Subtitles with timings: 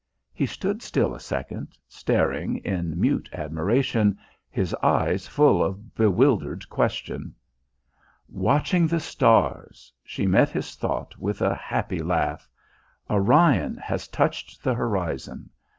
[0.33, 4.17] He stood still a second, staring in mute admiration,
[4.49, 7.35] his eyes full of bewildered question.
[8.27, 12.49] "Watching the stars," she met his thought with a happy laugh.
[13.11, 15.51] "Orion has touched the horizon.